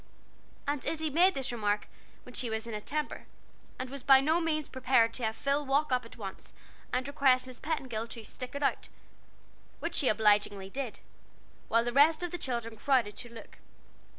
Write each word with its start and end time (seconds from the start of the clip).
Aunt 0.67 0.83
Izzie 0.87 1.11
made 1.11 1.35
this 1.35 1.51
remark 1.51 1.87
when 2.23 2.33
she 2.33 2.49
was 2.49 2.65
in 2.65 2.73
a 2.73 2.81
temper, 2.81 3.27
and 3.77 3.87
was 3.91 4.01
by 4.01 4.19
no 4.19 4.41
means 4.41 4.67
prepared 4.67 5.13
to 5.13 5.23
have 5.23 5.35
Phil 5.35 5.63
walk 5.63 5.91
up 5.91 6.05
at 6.05 6.17
once 6.17 6.53
and 6.91 7.07
request 7.07 7.45
Miss 7.45 7.59
Petingill 7.59 8.07
to 8.07 8.23
"stick 8.25 8.55
it 8.55 8.63
out," 8.63 8.89
which 9.79 9.93
she 9.93 10.07
obligingly 10.07 10.71
did; 10.71 11.01
while 11.67 11.83
the 11.83 11.93
rest 11.93 12.23
of 12.23 12.31
the 12.31 12.39
children 12.39 12.77
crowded 12.77 13.15
to 13.17 13.29
look. 13.31 13.59